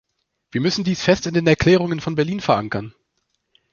Wir 0.49 0.61
müssen 0.61 0.83
dies 0.83 1.03
fest 1.03 1.27
in 1.27 1.35
den 1.35 1.45
Erklärungen 1.45 1.99
von 2.01 2.15
Berlin 2.15 2.39
verankern. 2.39 2.95